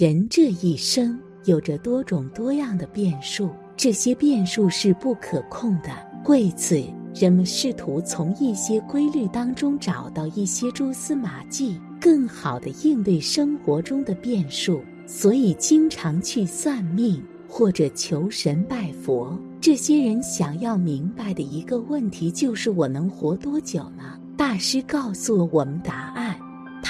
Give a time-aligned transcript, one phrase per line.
[0.00, 5.90] 人这一生有着多种多样的变数，这些变数是不可控的。
[6.24, 6.82] 为此，
[7.14, 14.80] 人们试图从一些规律当中找到一些蛛丝马迹，更好的应对生活中的变数。
[15.06, 19.38] 所以，经常去算命或者求神拜佛。
[19.60, 24.18] 这些人想要明白的一个问题就是：我能活多久呢？
[24.34, 26.29] 大师告诉了我们答案。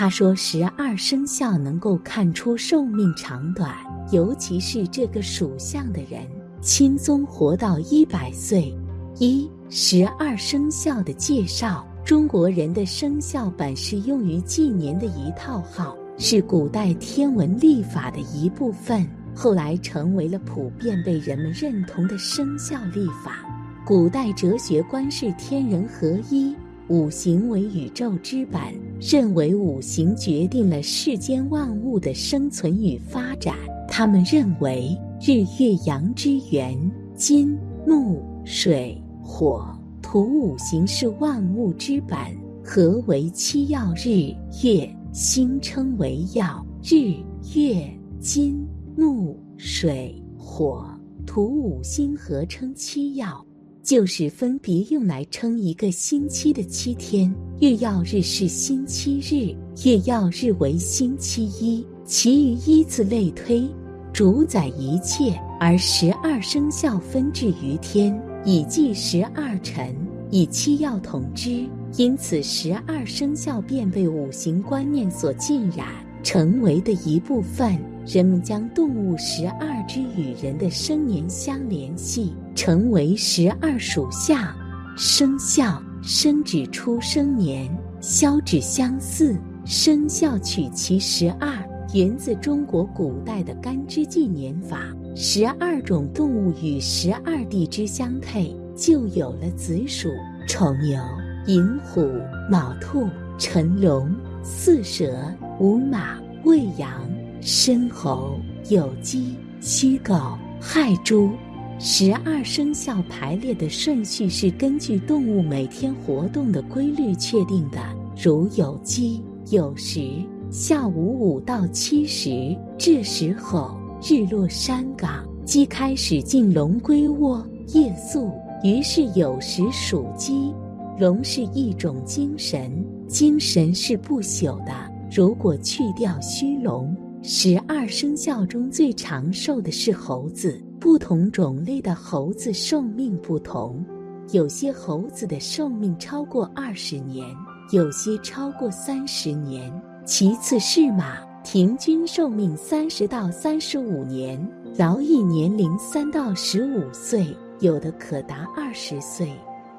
[0.01, 3.77] 他说：“十二生肖能够看出寿命长短，
[4.11, 6.27] 尤其是这个属相的人，
[6.63, 8.75] 轻松活到一百岁。”
[9.21, 23.45] 一十二生肖的介绍：中国人的生肖本是用于纪年的一套号，是古代天文历法的一部分，后来成为了普遍被人们认同的生肖历法。
[23.85, 26.57] 古代哲学观是天人合一。
[26.89, 28.61] 五行为宇宙之本，
[29.01, 33.57] 认为五行决定了世间万物的生存与发展。
[33.89, 36.79] 他们认为日月阳之源，
[37.15, 39.67] 金木水火
[40.03, 42.19] 土五行是万物之本，
[42.63, 46.65] 合为七要日月星称为曜。
[46.83, 47.15] 日
[47.55, 47.91] 月
[48.21, 50.87] 金木水火
[51.27, 53.45] 土五星合称七要。
[53.91, 59.53] 就是分别用来称一个星期的七天，月曜日是星期日，
[59.85, 63.69] 月曜日为星期一，其余依次类推，
[64.13, 65.37] 主宰一切。
[65.59, 69.93] 而十二生肖分置于天，以记十二辰，
[70.31, 75.89] 以七曜统之，因此十二生肖便被五行观念所浸染，
[76.23, 77.79] 成为的一部分。
[78.07, 82.35] 人们将动物十二支与人的生年相联系。
[82.55, 84.53] 成为十二属相，
[84.97, 87.71] 生肖生指出生年，
[88.01, 91.55] 肖指相似，生肖取其十二，
[91.95, 94.79] 源自中国古代的干支纪年法。
[95.15, 100.09] 十二种动物与十二地支相配，就有了子鼠、
[100.49, 101.01] 丑牛、
[101.47, 102.03] 寅虎、
[102.51, 103.09] 卯兔、
[103.39, 107.09] 辰龙、巳蛇、午马、未羊、
[107.41, 108.41] 申猴、
[108.71, 110.15] 酉鸡、戌狗、
[110.61, 111.31] 亥猪。
[111.79, 117.79] 十二生肖排列的顺序是根据动物每天活动的规律确定的，
[118.23, 120.11] 如酉鸡酉时
[120.51, 128.31] 下午五到七时，这时候日落山岗，鸡开始进笼归窝，夜宿。
[128.63, 130.53] 于是酉时属鸡，
[130.99, 134.73] 龙是一种精神，精神是不朽的。
[135.11, 140.63] 如果去掉虚荣，十二生肖中最长寿的是猴子。
[140.79, 143.85] 不同种类的猴子寿命不同，
[144.33, 147.27] 有些猴子的寿命超过二十年，
[147.73, 149.71] 有些超过三十年。
[150.07, 154.41] 其次是马，平均寿命三十到三十五年，
[154.79, 157.27] 劳役年龄三到十五岁，
[157.59, 159.31] 有的可达二十岁。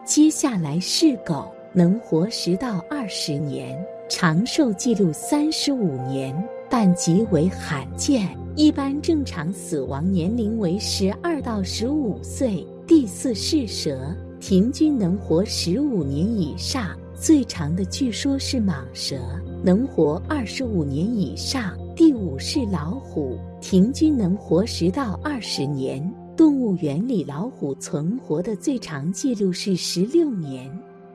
[0.05, 6.35] 接下来是狗，能活十到二十年，长寿记录三十五年，
[6.69, 8.27] 但极为罕见。
[8.57, 12.67] 一般正常死亡年龄为十二到十五岁。
[12.85, 19.15] 第四是蛇，平均能活十五年以上，最长的据说是蟒蛇，
[19.63, 21.73] 能活二十五年以上。
[21.95, 26.13] 第五是老虎，平均能活十到二十年。
[26.35, 30.67] 动物园里老虎存活的最长记录是十六年，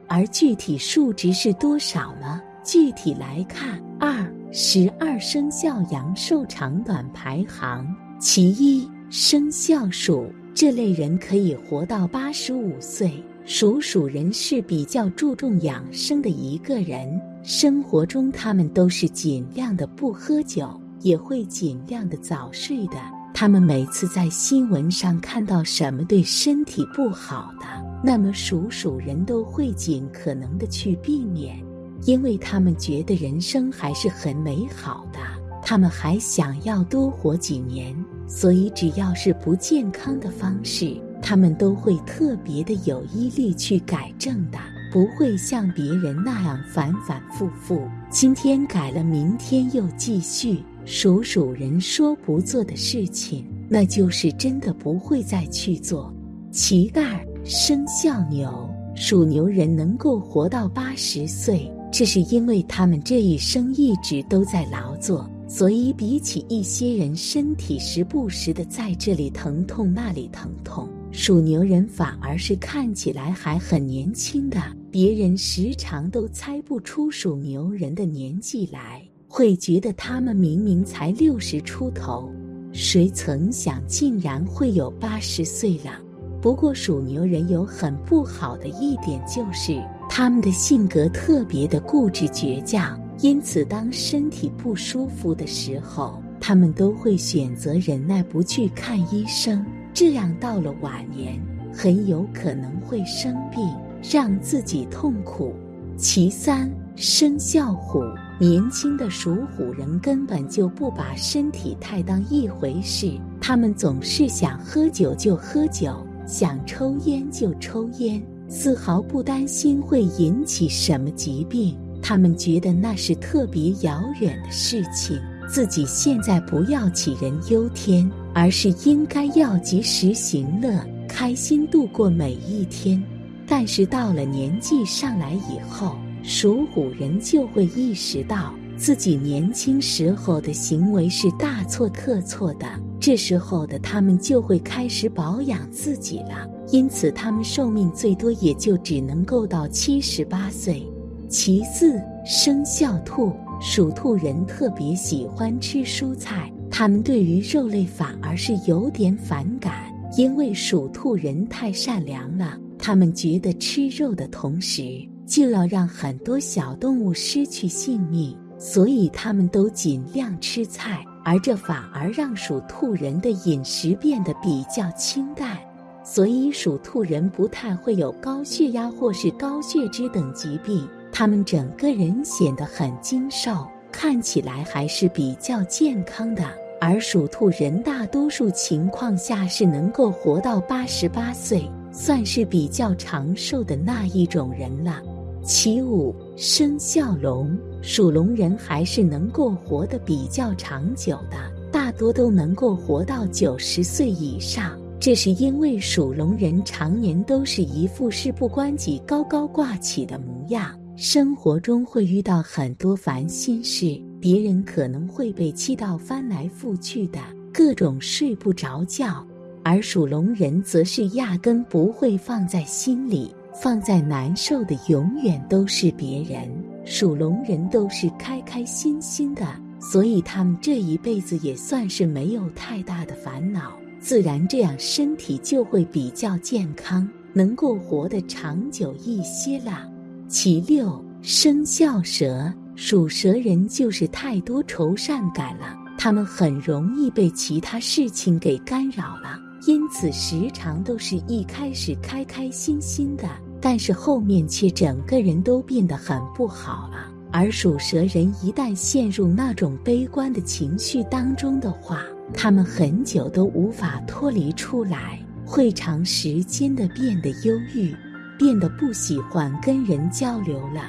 [0.09, 2.41] 而具体数值是多少呢？
[2.65, 7.87] 具体来看，二十二生肖阳寿长短排行，
[8.19, 13.13] 其一生肖鼠这类人可以活到八十五岁。
[13.45, 20.69] 属鼠人是比较注重养生的一个人，生活中他们都是尽量的不喝酒，
[21.03, 22.97] 也会尽量的早睡的。
[23.33, 27.67] 他们每次在新闻上看到什么对身体不好的，
[28.03, 31.57] 那么属鼠人都会尽可能的去避免。
[32.05, 35.19] 因为他们觉得人生还是很美好的，
[35.63, 37.97] 他们还想要多活几年，
[38.29, 44.59] 所以只要是不健康的方式，他们都会特别的有毅力去改正的，
[44.93, 50.63] 不会像别人那样反反复复，今天改了，明天又继续。
[50.85, 56.15] 属鼠人说不做的事情，那就是真的不会再去做。
[56.53, 57.03] 其二，
[57.49, 61.71] 生肖牛，属牛人能够活到八十岁。
[61.93, 74.61] 这是因为他们这一生一直都在劳作，所以比起一些人身体时不时的在这里疼痛那里疼痛，属牛人反而是看起来还很年轻的。
[74.91, 79.01] 别人时常都猜不出属牛人的年纪来。
[79.29, 82.29] 会觉得他们明明才六十出头，
[82.73, 86.01] 谁曾想竟然会有八十岁了。
[86.47, 99.67] 不过属牛人有很不好的一点，就是他们的性格特别的固执倔强，因此当身体不舒服的时候，他们都会选择忍耐不去看医生。
[99.93, 101.37] 这样到了晚年，
[101.75, 103.69] 很有可能会生病，
[104.01, 105.53] 让自己痛苦。
[105.97, 108.05] 其三，生肖虎，
[108.39, 116.07] 年轻的属虎人根本就不把身体太当一回事，他们总是想喝酒就喝酒。
[116.27, 121.77] 想抽烟就抽烟，丝毫不担心会引起什么疾病。
[122.03, 133.03] 他们觉得那是特别遥远的事情，自己现在不要杞人忧天，而是应该要及时行乐，开心度过每一天。
[133.47, 142.67] 但是到了年纪上来以后，属虎人就会意识到自己年轻时候的行为是大错特错的。
[143.07, 150.85] 这时候的他们就会开始保养自己了，因此他们寿命最多也就只能够到七十八岁。
[151.29, 159.73] 其次，生肖兔，属兔人特别喜欢吃蔬菜，他们对于肉类反而是有点反感，
[160.19, 164.83] 因为属兔人太善良了，他们觉得吃肉的同时
[165.25, 171.05] 就要让很多小动物失去性命，所以他们都尽量吃菜。
[171.27, 175.59] 而这反而让属兔人的饮食变得比较清淡，
[176.05, 180.89] 所以属兔人不太会有高血压或是高血脂等疾病。
[181.11, 186.45] 他们整个人显得很精瘦，看起来还是比较健康的。
[186.81, 195.03] 而属兔人大多数情况下是能够活到八十八岁，算是比较长寿的那一种人了。
[195.43, 201.37] 其五，生肖龙，属龙人还是能够活得比较长久的，
[201.73, 204.79] 大多都能够活到九十岁以上。
[205.01, 217.19] 这是因为属龙人常年都是一副事不关己、高高挂起的模样，生活中会遇到很多烦心事，别人可能会被气到翻来覆去的，
[217.51, 219.27] 各种睡不着觉，
[219.63, 223.35] 而属龙人则是压根不会放在心里。
[223.61, 226.49] 放在难受的永远都是别人，
[226.85, 229.47] 属龙人都是开开心心的，
[229.81, 239.89] 所以他们这一辈子也算是没有太大的烦恼，自然这样身体就会比较健康，能够活得长久一些了。
[240.29, 253.27] 其六，生肖蛇，属蛇人就是太多愁善感了，他们很容易被其他事情给干扰了，因此时常都是一开始开开心心的。
[253.69, 257.13] 但是后面却整个人都变得很不好了。
[257.33, 267.93] 而属蛇人一旦陷入那种悲观的情绪当中的话，他们很久都无法脱离出来，会长时间的变得忧郁，
[268.39, 270.83] 变得不喜欢跟人交流了。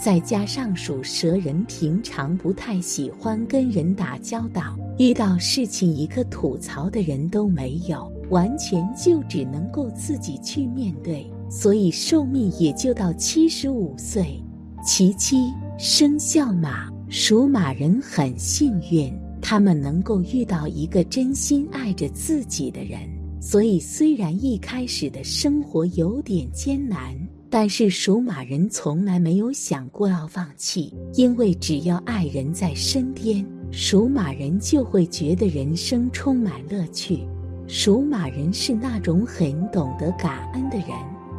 [0.00, 11.28] 再加上属蛇人平常不太喜欢跟人打交道，遇到事情一个吐槽的人都没有，完全就只能够自己去面对。
[11.50, 14.40] 所以寿命也就到七十五岁。
[14.86, 23.00] 其七，生肖马，属马人很幸运，他们能够遇到一个真心爱着自己的人。
[23.42, 27.14] 所以虽然一开始的生活有点艰难，
[27.50, 37.26] 但是属马人从来没有想过要放弃，因为只要爱人在身边，属马人就会觉得人生充满乐趣。
[37.66, 40.88] 属马人是那种很懂得感恩的人。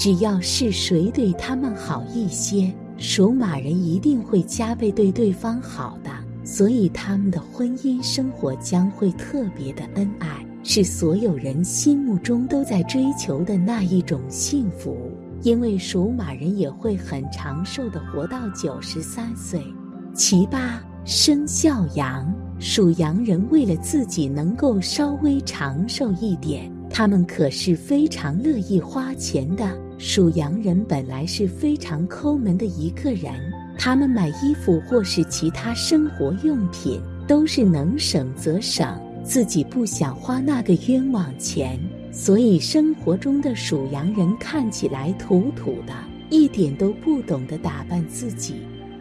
[0.01, 6.10] 只要是谁对他们好一些，属马人一定会加倍对对方好的，
[6.43, 14.98] 所以他们的婚姻生活将会特别的恩爱，是所有人心目中都在追求的那一种幸福。
[15.43, 19.63] 因为属马人也会很长寿的活到九十三岁。
[20.15, 29.79] 其八，生肖羊，属羊人为了自己能够稍微长寿一点，他们可是非常乐意花钱的。
[30.03, 33.36] 属羊人本来是非常抠门的一个人，
[33.77, 41.79] 他们买衣服或是其他生活用品都是能省则省，自己不想花那个冤枉钱，
[42.12, 45.93] 所以生活中的属羊人看起来土土的，
[46.31, 48.55] 一点都不懂得打扮自己。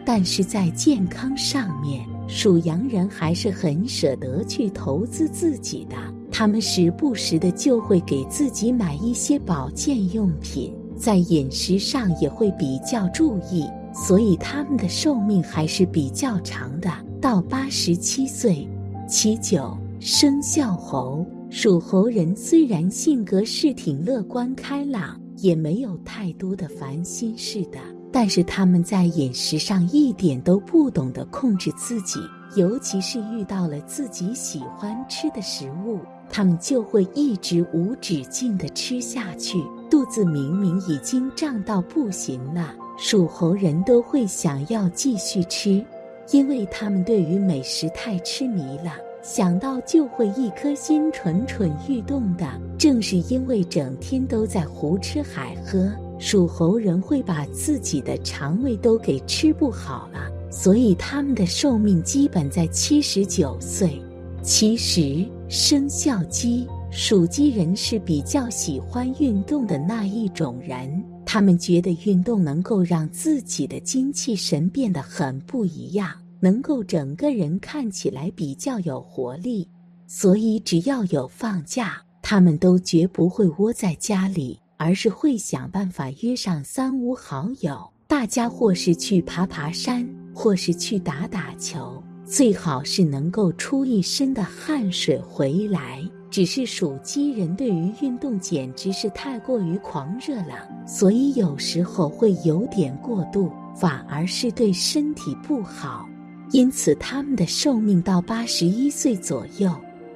[0.05, 5.95] 但是在健康上面，属羊人还是很舍得去投资自己的，
[6.31, 10.71] 他们时不时的就会给自己买一些保健用品。
[11.01, 16.91] 在饮食上也会比较注意，所以他们的寿命还是比较长的。
[17.19, 18.67] 到八十七岁。
[19.07, 27.79] 其九生肖猴，属猴人虽然性格是挺乐观开朗，也没有太多的烦心事的，
[28.09, 32.19] 但是他们在饮食上一点都不懂得控制自己，
[32.55, 45.85] 尤其是遇到了自己喜欢吃的食物，他们就会一直无止境的吃下去，肚子明明已经胀到不行了，属猴人都会想要继续吃。
[46.31, 52.47] 因为他们对于美食太痴迷了，想到就会一颗心蠢蠢欲动的。
[52.77, 64.01] 正是因为整天都在胡吃海喝，属猴人会把自己的肠胃都给吃不好了，所以他们的寿命基本在七十九岁。
[64.41, 71.01] 其实生肖鸡，属鸡人是比较喜欢运动的那一种人。
[71.25, 79.65] 他们觉得运动能够让自己的精气神变得很不一样，能够整个人看起来比较有活力。
[80.05, 96.03] 所以只要有放假，他们都绝不会窝在家里，而是会想办法约上三五好友，大家或是去爬爬山，或是去打打球，最好是能够出一身的汗水回来。
[96.31, 106.07] 只是属鸡人对于运动简直是太过于狂热了，所以有时候会有点过度，反而是对身体不好。
[106.51, 109.69] 因此，他们的寿命到八十一岁左右。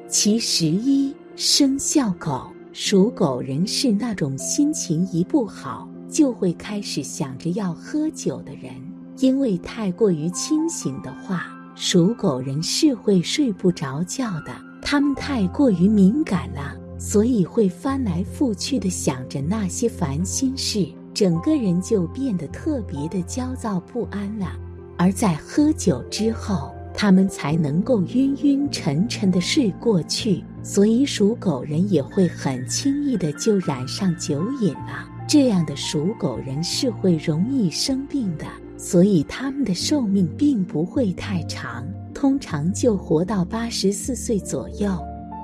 [0.08, 8.72] 其十一生肖狗，属狗人是那种心情一不好就会开始想着要喝酒的人，
[9.18, 14.56] 因为太过于清醒的话，属狗人是会睡不着觉的。
[14.88, 24.56] 他们太过于敏感了，所以会翻来覆去的想着那些烦心事，整个人就变得特别的焦躁不安了。
[24.96, 30.44] 而在喝酒之后，他们才能够晕晕沉沉的睡过去。
[30.62, 35.10] 所以属狗人也会很轻易的就染上酒瘾了。
[35.28, 38.46] 这样的属狗人是会容易生病的，
[38.78, 41.84] 所以他们的寿命并不会太长。
[42.16, 44.98] 通常就活到八十四岁左右。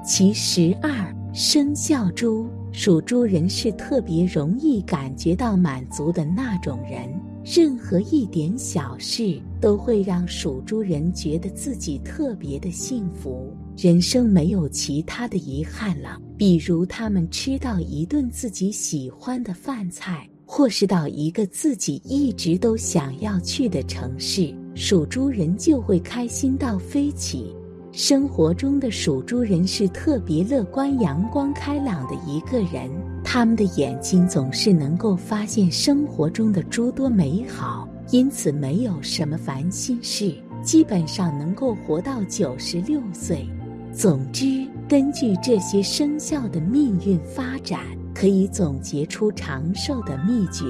[0.04, 7.08] 其十二生肖猪，属猪人是特别容易感觉到满足的那种人，
[7.46, 16.18] 任何一点小事都会让属猪人觉得自己特别的幸福，人生没有其他的遗憾了。
[16.38, 24.56] 比如他们吃到一顿自己喜欢的饭菜，或是到一个自己一直都想要去的城市。
[24.76, 27.56] 属猪人就会开心到飞起。
[27.94, 32.90] 生活中的属猪人是特别乐观、阳光开朗的一个人，
[33.22, 43.46] 他们的眼睛总是能够发现生活中的诸多美好，因此没有什么烦心事，基本上能够活到九十六岁。
[43.92, 47.82] 总之，根据这些生肖的命运发展，
[48.16, 50.64] 可以总结出长寿的秘诀：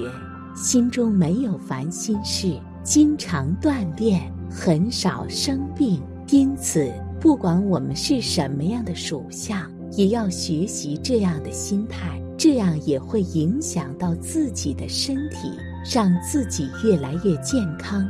[0.55, 2.59] 心中没有烦心事。
[2.83, 6.01] 经常锻炼，很少生病。
[6.29, 15.51] 因此，不管我们是什么样的属相，也要学习这样的心态，这样也会影响到自己的身体，
[15.93, 18.09] 让自己越来越健康。